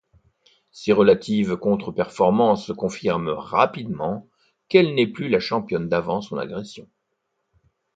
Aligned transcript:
Ses 0.71 0.93
relatives 0.93 1.55
contre-performances 1.57 2.73
confirment 2.75 3.29
rapidement 3.35 4.27
qu'elle 4.67 4.95
n'est 4.95 5.05
plus 5.05 5.29
la 5.29 5.39
championne 5.39 5.89
d'avant 5.89 6.21
son 6.21 6.39
agression. 6.39 6.89